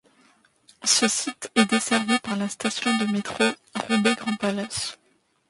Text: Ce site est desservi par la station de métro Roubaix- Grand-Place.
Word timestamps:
Ce 0.83 1.07
site 1.07 1.51
est 1.53 1.69
desservi 1.69 2.17
par 2.17 2.35
la 2.35 2.49
station 2.49 2.89
de 2.97 3.05
métro 3.05 3.43
Roubaix- 3.87 4.15
Grand-Place. 4.17 4.97